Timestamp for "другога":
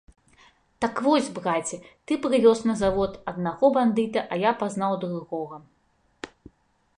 5.05-5.63